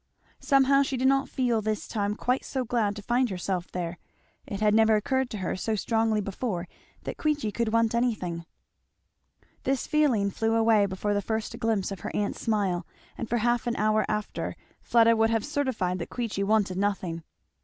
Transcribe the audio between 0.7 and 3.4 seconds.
she did not feel this time quite so glad to find